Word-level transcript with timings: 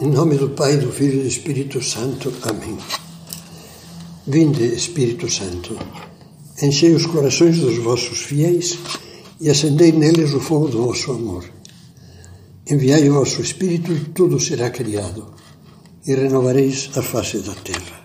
Em 0.00 0.08
nome 0.08 0.36
do 0.36 0.48
Pai, 0.48 0.78
do 0.78 0.90
Filho 0.90 1.18
e 1.18 1.22
do 1.24 1.28
Espírito 1.28 1.82
Santo. 1.82 2.32
Amém. 2.44 2.78
Vinde, 4.26 4.64
Espírito 4.64 5.30
Santo, 5.30 5.76
enchei 6.62 6.94
os 6.94 7.04
corações 7.04 7.58
dos 7.58 7.76
vossos 7.76 8.20
fiéis 8.20 8.78
e 9.38 9.50
acendei 9.50 9.92
neles 9.92 10.32
o 10.32 10.40
fogo 10.40 10.68
do 10.68 10.86
vosso 10.86 11.12
amor. 11.12 11.44
Enviai 12.66 13.10
o 13.10 13.12
vosso 13.12 13.42
Espírito 13.42 13.92
e 13.92 14.00
tudo 14.06 14.40
será 14.40 14.70
criado, 14.70 15.34
e 16.06 16.14
renovareis 16.14 16.88
a 16.96 17.02
face 17.02 17.40
da 17.40 17.54
terra. 17.56 18.00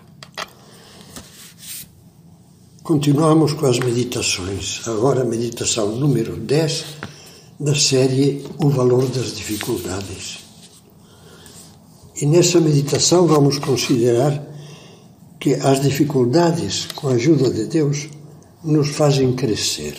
Continuamos 2.82 3.54
com 3.54 3.64
as 3.64 3.78
meditações. 3.78 4.86
Agora, 4.86 5.24
meditação 5.24 5.96
número 5.96 6.36
10 6.36 6.84
da 7.58 7.74
série 7.74 8.44
O 8.58 8.68
Valor 8.68 9.08
das 9.08 9.34
Dificuldades. 9.34 10.45
E 12.20 12.24
nessa 12.24 12.60
meditação 12.60 13.26
vamos 13.26 13.58
considerar 13.58 14.42
que 15.38 15.54
as 15.54 15.82
dificuldades, 15.82 16.86
com 16.94 17.08
a 17.08 17.12
ajuda 17.12 17.50
de 17.50 17.66
Deus, 17.66 18.08
nos 18.64 18.88
fazem 18.88 19.34
crescer. 19.34 19.96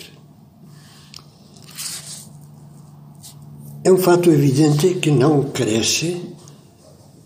É 3.84 3.92
um 3.92 3.98
fato 3.98 4.32
evidente 4.32 4.96
que 4.96 5.12
não 5.12 5.44
cresce 5.44 6.22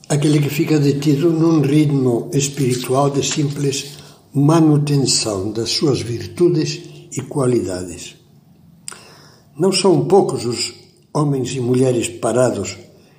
aquele 0.10 0.40
que 0.42 0.50
fica 0.50 0.78
detido 0.78 1.32
num 1.32 1.62
ritmo 1.62 2.30
espiritual 2.34 3.10
de 3.10 3.26
simples 3.26 3.98
manutenção 4.34 5.52
das 5.52 5.70
suas 5.70 6.02
virtudes 6.02 6.82
e 7.14 7.22
qualidades. 7.22 8.16
Não 9.58 9.72
são 9.72 10.06
poucos 10.06 10.46
os 10.46 10.74
homens 11.14 11.56
e 11.56 11.62
mulheres 11.62 12.10
parados 12.10 12.78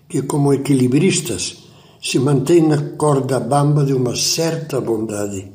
que, 0.09 0.23
como 0.23 0.52
equilibristas, 0.52 1.62
se 2.02 2.18
mantêm 2.18 2.66
na 2.66 2.96
corda 2.96 3.38
bamba 3.38 3.84
de 3.84 3.95
uma 3.95 4.16
certa 4.16 4.80
bondade, 4.80 5.52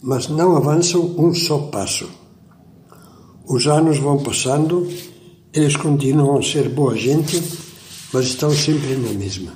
mas 0.00 0.28
não 0.28 0.56
avançam 0.56 1.14
um 1.18 1.34
só 1.34 1.58
passo. 1.58 2.08
Os 3.46 3.66
anos 3.66 3.98
vão 3.98 4.22
passando, 4.22 4.88
eles 5.52 5.76
continuam 5.76 6.38
a 6.38 6.42
ser 6.42 6.70
boa 6.70 6.96
gente, 6.96 7.42
mas 8.14 8.24
estão 8.26 8.50
sempre 8.50 8.96
na 8.96 9.12
mesma. 9.12 9.52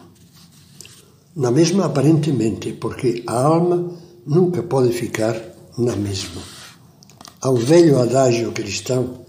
Na 1.35 1.51
mesma 1.51 1.87
aparentemente, 1.87 2.75
porque 2.75 3.25
a 3.27 3.43
alma 3.43 3.93
nunca 4.27 4.63
pode 4.63 4.93
ficar 4.93 5.41
na 5.79 5.97
mesma. 5.97 6.43
Há 7.41 7.51
um 7.51 7.57
velho 7.57 7.99
adágio 7.99 8.53
cristão, 8.53 9.25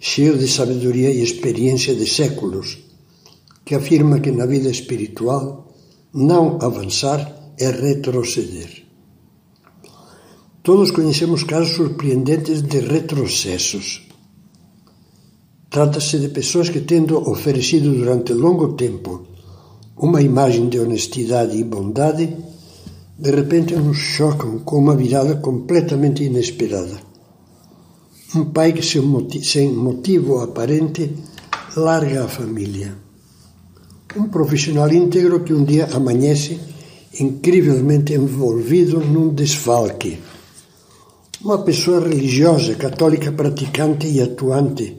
cheio 0.00 0.38
de 0.38 0.48
sabedoria 0.48 1.10
e 1.10 1.22
experiência 1.22 1.94
de 1.94 2.06
séculos, 2.06 2.78
que 3.66 3.74
afirma 3.74 4.18
que 4.18 4.30
na 4.30 4.46
vida 4.46 4.70
espiritual 4.70 5.67
não 6.18 6.58
avançar 6.60 7.52
é 7.56 7.70
retroceder. 7.70 8.82
Todos 10.64 10.90
conhecemos 10.90 11.44
casos 11.44 11.76
surpreendentes 11.76 12.60
de 12.60 12.80
retrocessos. 12.80 14.02
Trata-se 15.70 16.18
de 16.18 16.28
pessoas 16.30 16.70
que, 16.70 16.80
tendo 16.80 17.30
oferecido 17.30 17.92
durante 17.94 18.32
longo 18.32 18.72
tempo 18.72 19.28
uma 19.96 20.20
imagem 20.20 20.68
de 20.68 20.80
honestidade 20.80 21.56
e 21.56 21.62
bondade, 21.62 22.36
de 23.16 23.30
repente 23.30 23.76
nos 23.76 23.98
chocam 23.98 24.58
com 24.58 24.78
uma 24.78 24.96
virada 24.96 25.36
completamente 25.36 26.24
inesperada. 26.24 26.98
Um 28.34 28.46
pai 28.46 28.72
que, 28.72 28.82
sem 28.82 29.72
motivo 29.72 30.40
aparente, 30.40 31.14
larga 31.76 32.24
a 32.24 32.28
família 32.28 33.07
um 34.18 34.28
profissional 34.28 34.92
íntegro 34.92 35.44
que 35.44 35.54
um 35.54 35.64
dia 35.64 35.86
amanhece 35.92 36.58
incrivelmente 37.20 38.14
envolvido 38.14 39.00
num 39.00 39.32
desfalque. 39.32 40.18
Uma 41.40 41.62
pessoa 41.62 42.00
religiosa, 42.00 42.74
católica 42.74 43.30
praticante 43.30 44.08
e 44.08 44.20
atuante, 44.20 44.96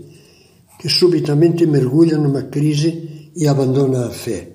que 0.79 0.88
subitamente 0.88 1.66
mergulha 1.66 2.17
numa 2.17 2.44
crise 2.44 3.31
e 3.35 3.47
abandona 3.47 4.07
a 4.07 4.09
fé. 4.09 4.53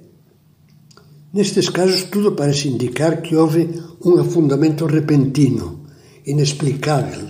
Nestes 1.32 1.68
casos, 1.68 2.04
tudo 2.04 2.32
parece 2.32 2.68
indicar 2.68 3.20
que 3.20 3.36
houve 3.36 3.68
um 4.04 4.18
afundamento 4.18 4.86
repentino, 4.86 5.84
inexplicável. 6.24 7.28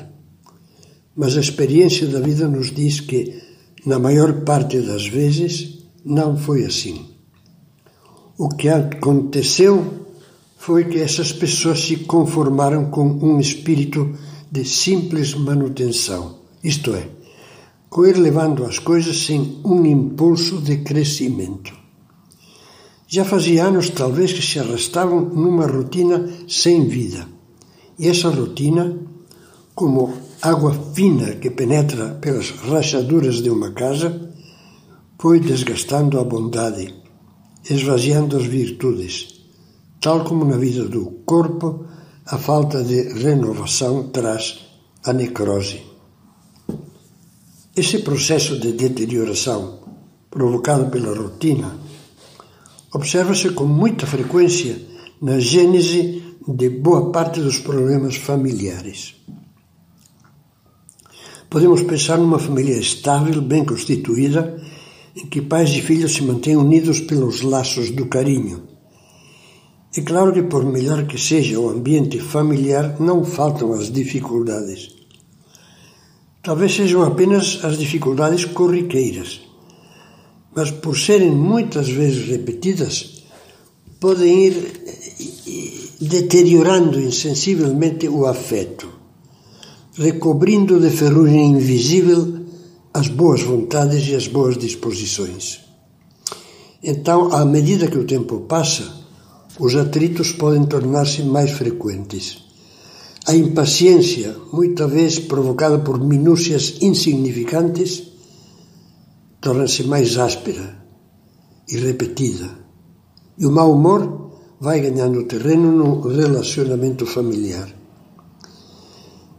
Mas 1.16 1.36
a 1.36 1.41
experiência 1.41 2.06
da 2.06 2.20
vida 2.20 2.47
nos 2.47 2.70
diz 2.70 3.00
que, 3.00 3.42
na 3.86 3.98
maior 3.98 4.44
parte 4.44 4.78
das 4.80 5.06
vezes, 5.06 5.84
não 6.04 6.36
foi 6.36 6.64
assim. 6.64 7.13
O 8.37 8.49
que 8.49 8.69
aconteceu 8.69 10.06
foi 10.56 10.87
que 10.87 10.99
essas 10.99 11.31
pessoas 11.31 11.84
se 11.84 11.99
conformaram 11.99 12.91
com 12.91 13.06
um 13.06 13.39
espírito 13.39 14.12
de 14.50 14.65
simples 14.65 15.34
manutenção, 15.34 16.41
isto 16.62 16.93
é, 16.95 17.06
com 17.89 18.05
ir 18.05 18.17
levando 18.17 18.65
as 18.65 18.81
coisas 18.81 19.19
sem 19.19 19.61
um 19.65 19.87
impulso 19.87 20.61
de 20.61 20.78
crescimento. 20.78 21.72
Já 23.06 23.25
fazia 23.25 23.67
anos, 23.67 23.91
talvez, 23.91 24.33
que 24.33 24.43
se 24.43 24.59
arrastavam 24.59 25.21
numa 25.21 25.69
rotina 25.69 26.28
sem 26.49 26.89
vida. 26.89 27.28
E 27.97 28.09
essa 28.09 28.31
rotina, 28.31 28.99
como 29.77 30.12
água 30.43 30.75
fina 30.93 31.37
que 31.37 31.51
penetra 31.51 32.19
pelas 32.21 32.51
rachaduras 32.51 33.37
de 33.37 33.49
uma 33.49 33.71
casa, 33.71 34.28
foi 35.21 35.39
desgastando 35.39 36.19
a 36.19 36.25
bondade 36.25 37.03
esvaziando 37.69 38.36
as 38.36 38.44
virtudes. 38.44 39.42
Tal 40.00 40.25
como 40.25 40.44
na 40.44 40.56
vida 40.56 40.84
do 40.84 41.06
corpo, 41.25 41.86
a 42.26 42.38
falta 42.38 42.82
de 42.82 43.14
renovação 43.14 44.08
traz 44.08 44.60
a 45.04 45.12
necrose. 45.12 45.82
Esse 47.76 47.98
processo 47.98 48.58
de 48.58 48.72
deterioração 48.72 49.80
provocado 50.30 50.91
pela 50.91 51.16
rotina 51.16 51.76
observa-se 52.92 53.50
com 53.50 53.64
muita 53.64 54.06
frequência 54.06 54.80
na 55.20 55.38
gênese 55.38 56.22
de 56.47 56.69
boa 56.69 57.10
parte 57.10 57.41
dos 57.41 57.58
problemas 57.58 58.16
familiares. 58.16 59.16
Podemos 61.48 61.82
pensar 61.82 62.19
numa 62.19 62.38
família 62.38 62.76
estável, 62.76 63.41
bem 63.41 63.64
constituída, 63.64 64.60
em 65.16 65.26
que 65.26 65.41
pais 65.41 65.70
e 65.70 65.80
filhos 65.80 66.14
se 66.14 66.22
mantêm 66.22 66.56
unidos 66.56 67.00
pelos 67.00 67.42
laços 67.42 67.91
do 67.91 68.06
carinho. 68.06 68.62
É 69.97 70.00
claro 70.00 70.32
que, 70.32 70.42
por 70.42 70.64
melhor 70.64 71.06
que 71.06 71.16
seja 71.16 71.60
o 71.60 71.69
ambiente 71.70 72.19
familiar, 72.19 73.00
não 73.00 73.24
faltam 73.24 73.72
as 73.72 73.92
dificuldades. 73.92 74.92
Talvez 76.42 76.74
sejam 76.74 77.04
apenas 77.04 77.60
as 77.62 77.78
dificuldades 77.78 78.44
corriqueiras, 78.44 79.41
mas 80.54 80.72
por 80.72 80.98
serem 80.98 81.30
muitas 81.30 81.88
vezes 81.88 82.28
repetidas, 82.28 83.24
podem 84.00 84.47
ir 84.47 84.82
eh, 84.84 85.24
deteriorando 86.00 87.00
insensivelmente 87.00 88.08
o 88.08 88.26
afeto, 88.26 88.88
recobrindo 89.97 90.80
de 90.80 90.91
ferrugem 90.91 91.53
invisível 91.53 92.44
as 92.94 93.09
boas 93.09 93.43
vontades 93.43 94.06
e 94.06 94.15
as 94.15 94.28
boas 94.28 94.56
disposições. 94.56 95.60
Então, 96.81 97.32
à 97.32 97.44
medida 97.44 97.88
que 97.88 97.99
o 97.99 98.06
tempo 98.06 98.43
passa, 98.43 98.84
os 99.59 99.75
atritos 99.75 100.31
podem 100.31 100.65
tornar-se 100.65 101.25
mais 101.25 101.50
frequentes. 101.50 102.44
A 103.27 103.34
impaciência, 103.34 104.37
muitas 104.53 104.88
vezes 104.93 105.19
provocada 105.19 105.78
por 105.81 105.99
minúcias 105.99 106.77
insignificantes, 106.81 108.12
torna-se 109.41 109.83
mais 109.84 110.16
áspera 110.16 110.86
e 111.68 111.77
repetida. 111.77 112.48
E 113.36 113.45
o 113.45 113.51
mau 113.51 113.72
humor 113.72 114.30
vai 114.60 114.78
ganhando 114.80 115.24
terreno 115.24 115.72
no 115.72 116.01
relacionamento 116.01 117.04
familiar. 117.07 117.84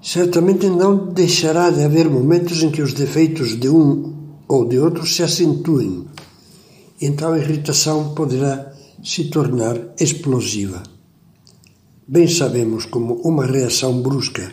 Certamente 0.05 0.69
não 0.69 1.07
deixará 1.11 1.71
de 1.71 1.83
haver 1.83 2.07
momentos 2.07 2.61
em 2.61 2.69
que 2.69 2.79
os 2.79 2.93
defeitos 2.93 3.59
de 3.59 3.67
um 3.67 4.13
ou 4.47 4.63
de 4.63 4.77
outro 4.77 5.03
se 5.03 5.23
acentuem. 5.23 6.05
Então 7.01 7.33
a 7.33 7.39
irritação 7.39 8.13
poderá 8.13 8.71
se 9.03 9.23
tornar 9.31 9.75
explosiva. 9.99 10.83
Bem 12.07 12.27
sabemos 12.27 12.85
como 12.85 13.15
uma 13.23 13.47
reação 13.47 13.99
brusca, 13.99 14.47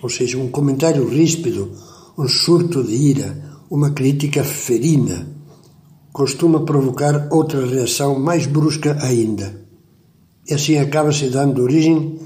ou 0.00 0.08
seja, 0.08 0.38
um 0.38 0.48
comentário 0.48 1.06
ríspido, 1.06 1.70
um 2.16 2.26
surto 2.26 2.82
de 2.82 2.94
ira, 2.94 3.60
uma 3.70 3.90
crítica 3.90 4.42
ferina, 4.42 5.28
costuma 6.14 6.64
provocar 6.64 7.28
outra 7.30 7.66
reação 7.66 8.18
mais 8.18 8.46
brusca 8.46 8.96
ainda. 9.02 9.54
E 10.48 10.54
assim 10.54 10.78
acaba 10.78 11.12
se 11.12 11.28
dando 11.28 11.62
origem 11.62 12.18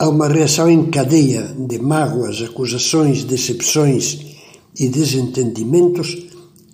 Há 0.00 0.08
uma 0.08 0.28
reação 0.28 0.70
em 0.70 0.90
cadeia 0.90 1.54
de 1.58 1.78
mágoas, 1.78 2.40
acusações, 2.40 3.22
decepções 3.22 4.34
e 4.78 4.88
desentendimentos 4.88 6.16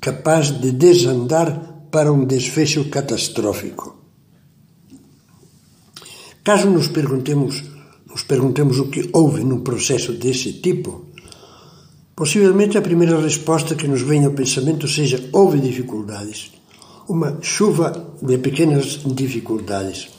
capaz 0.00 0.52
de 0.52 0.70
desandar 0.70 1.88
para 1.90 2.12
um 2.12 2.24
desfecho 2.24 2.84
catastrófico. 2.84 3.96
Caso 6.44 6.70
nos 6.70 6.86
perguntemos, 6.86 7.64
nos 8.08 8.22
perguntemos 8.22 8.78
o 8.78 8.86
que 8.86 9.10
houve 9.12 9.42
num 9.42 9.58
processo 9.58 10.12
desse 10.12 10.52
tipo, 10.52 11.06
possivelmente 12.14 12.78
a 12.78 12.82
primeira 12.82 13.20
resposta 13.20 13.74
que 13.74 13.88
nos 13.88 14.02
vem 14.02 14.24
ao 14.24 14.34
pensamento 14.34 14.86
seja 14.86 15.28
houve 15.32 15.58
dificuldades. 15.58 16.52
Uma 17.08 17.38
chuva 17.42 18.14
de 18.22 18.38
pequenas 18.38 19.00
dificuldades. 19.04 20.15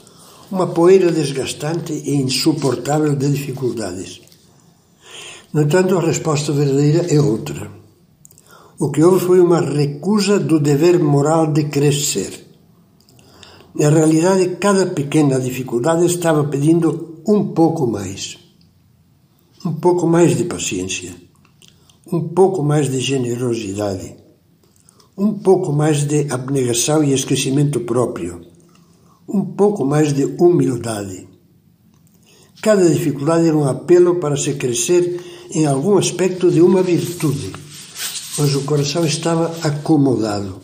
Uma 0.50 0.66
poeira 0.68 1.12
desgastante 1.12 1.92
e 1.92 2.14
insuportável 2.14 3.14
de 3.14 3.30
dificuldades. 3.30 4.22
No 5.52 5.60
entanto, 5.60 5.98
a 5.98 6.00
resposta 6.00 6.52
verdadeira 6.52 7.06
é 7.14 7.20
outra. 7.20 7.70
O 8.78 8.90
que 8.90 9.02
houve 9.02 9.26
foi 9.26 9.40
uma 9.40 9.60
recusa 9.60 10.40
do 10.40 10.58
dever 10.58 10.98
moral 10.98 11.52
de 11.52 11.64
crescer. 11.64 12.46
Na 13.74 13.90
realidade, 13.90 14.56
cada 14.56 14.86
pequena 14.86 15.38
dificuldade 15.38 16.06
estava 16.06 16.42
pedindo 16.44 17.20
um 17.28 17.52
pouco 17.52 17.86
mais. 17.86 18.38
Um 19.66 19.74
pouco 19.74 20.06
mais 20.06 20.34
de 20.34 20.44
paciência. 20.44 21.14
Um 22.10 22.26
pouco 22.28 22.62
mais 22.62 22.90
de 22.90 23.00
generosidade. 23.00 24.16
Um 25.14 25.34
pouco 25.34 25.74
mais 25.74 26.04
de 26.06 26.26
abnegação 26.32 27.04
e 27.04 27.12
esquecimento 27.12 27.80
próprio. 27.80 28.47
Um 29.28 29.44
pouco 29.44 29.84
mais 29.84 30.14
de 30.14 30.24
humildade. 30.24 31.28
Cada 32.62 32.88
dificuldade 32.88 33.46
era 33.46 33.56
um 33.56 33.68
apelo 33.68 34.16
para 34.16 34.36
se 34.36 34.54
crescer 34.54 35.20
em 35.50 35.66
algum 35.66 35.98
aspecto 35.98 36.50
de 36.50 36.60
uma 36.60 36.82
virtude, 36.82 37.52
mas 38.38 38.54
o 38.54 38.64
coração 38.64 39.04
estava 39.04 39.54
acomodado 39.62 40.60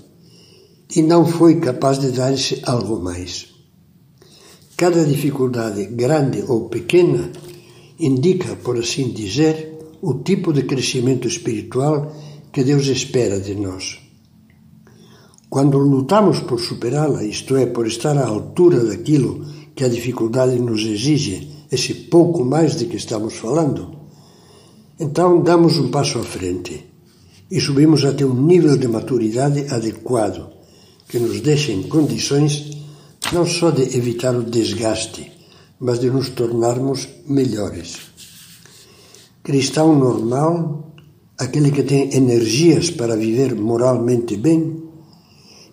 e 0.96 1.02
não 1.02 1.26
foi 1.26 1.60
capaz 1.60 1.98
de 1.98 2.10
dar-se 2.10 2.62
algo 2.64 3.00
mais. 3.00 3.48
Cada 4.76 5.04
dificuldade, 5.04 5.84
grande 5.86 6.42
ou 6.48 6.68
pequena, 6.68 7.30
indica, 7.98 8.56
por 8.56 8.78
assim 8.78 9.10
dizer, 9.10 9.78
o 10.00 10.14
tipo 10.14 10.52
de 10.52 10.62
crescimento 10.62 11.28
espiritual 11.28 12.12
que 12.52 12.64
Deus 12.64 12.86
espera 12.86 13.40
de 13.40 13.54
nós. 13.54 14.03
Quando 15.54 15.78
lutamos 15.78 16.40
por 16.40 16.58
superá-la, 16.58 17.22
isto 17.22 17.54
é, 17.54 17.66
por 17.66 17.86
estar 17.86 18.18
à 18.18 18.26
altura 18.26 18.82
daquilo 18.82 19.46
que 19.72 19.84
a 19.84 19.88
dificuldade 19.88 20.58
nos 20.58 20.82
exige, 20.82 21.48
esse 21.70 21.94
pouco 22.10 22.44
mais 22.44 22.74
de 22.74 22.86
que 22.86 22.96
estamos 22.96 23.34
falando, 23.34 23.82
então 24.98 25.40
damos 25.44 25.78
um 25.78 25.92
passo 25.92 26.18
à 26.18 26.24
frente 26.24 26.84
e 27.48 27.60
subimos 27.60 28.04
até 28.04 28.26
um 28.26 28.34
nível 28.34 28.76
de 28.76 28.88
maturidade 28.88 29.72
adequado 29.72 30.50
que 31.08 31.20
nos 31.20 31.40
deixa 31.40 31.70
em 31.70 31.84
condições 31.84 32.76
não 33.32 33.46
só 33.46 33.70
de 33.70 33.96
evitar 33.96 34.34
o 34.34 34.42
desgaste, 34.42 35.30
mas 35.78 36.00
de 36.00 36.10
nos 36.10 36.30
tornarmos 36.30 37.06
melhores. 37.28 37.98
Cristão 39.40 39.96
normal, 39.96 40.92
aquele 41.38 41.70
que 41.70 41.84
tem 41.84 42.12
energias 42.12 42.90
para 42.90 43.14
viver 43.14 43.54
moralmente 43.54 44.36
bem, 44.36 44.82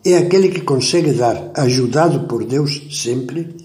é 0.03 0.17
aquele 0.17 0.49
que 0.49 0.61
consegue 0.61 1.13
dar, 1.13 1.51
ajudado 1.55 2.21
por 2.21 2.43
Deus 2.43 2.87
sempre, 2.91 3.55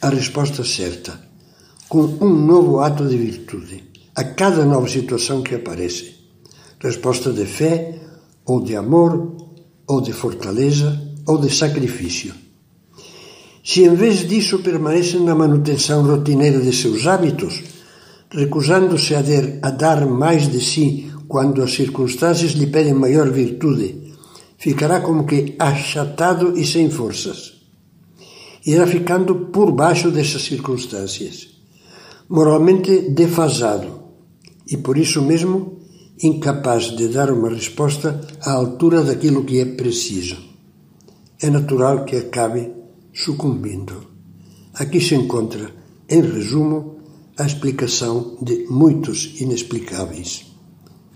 a 0.00 0.10
resposta 0.10 0.62
certa, 0.62 1.18
com 1.88 2.02
um 2.20 2.28
novo 2.28 2.80
ato 2.80 3.06
de 3.08 3.16
virtude, 3.16 3.84
a 4.14 4.22
cada 4.22 4.64
nova 4.64 4.86
situação 4.86 5.42
que 5.42 5.54
aparece. 5.54 6.16
Resposta 6.78 7.32
de 7.32 7.46
fé, 7.46 7.98
ou 8.44 8.62
de 8.62 8.76
amor, 8.76 9.34
ou 9.86 10.00
de 10.00 10.12
fortaleza, 10.12 11.00
ou 11.26 11.38
de 11.38 11.52
sacrifício. 11.52 12.34
Se 13.64 13.82
em 13.82 13.94
vez 13.94 14.28
disso 14.28 14.60
permanecem 14.60 15.20
na 15.20 15.34
manutenção 15.34 16.02
rotineira 16.02 16.60
de 16.60 16.72
seus 16.72 17.06
hábitos, 17.06 17.62
recusando-se 18.30 19.14
a, 19.14 19.22
a 19.62 19.70
dar 19.70 20.06
mais 20.06 20.48
de 20.48 20.60
si 20.60 21.10
quando 21.26 21.62
as 21.62 21.72
circunstâncias 21.72 22.52
lhe 22.52 22.66
pedem 22.66 22.94
maior 22.94 23.30
virtude, 23.30 24.07
ficará 24.58 25.00
como 25.00 25.24
que 25.24 25.54
achatado 25.58 26.58
e 26.58 26.66
sem 26.66 26.90
forças. 26.90 27.54
Irá 28.66 28.86
ficando 28.86 29.46
por 29.46 29.72
baixo 29.72 30.10
dessas 30.10 30.42
circunstâncias, 30.42 31.48
moralmente 32.28 33.08
defasado 33.10 34.02
e 34.66 34.76
por 34.76 34.98
isso 34.98 35.22
mesmo 35.22 35.78
incapaz 36.22 36.94
de 36.96 37.08
dar 37.08 37.30
uma 37.30 37.48
resposta 37.48 38.20
à 38.42 38.52
altura 38.52 39.02
daquilo 39.02 39.44
que 39.44 39.60
é 39.60 39.64
preciso 39.64 40.48
é 41.40 41.50
natural 41.50 42.04
que 42.04 42.16
acabe 42.16 42.72
sucumbindo. 43.12 44.02
Aqui 44.74 45.00
se 45.00 45.14
encontra, 45.14 45.72
em 46.08 46.20
resumo, 46.20 46.98
a 47.36 47.46
explicação 47.46 48.36
de 48.42 48.66
muitos 48.68 49.40
inexplicáveis. 49.40 50.46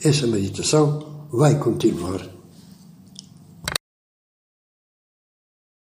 Essa 0.01 0.27
meditação 0.27 1.27
vai 1.33 1.59
continuar 1.59 2.32